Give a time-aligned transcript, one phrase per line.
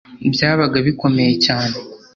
[0.33, 1.77] byabaga bikomeye cyane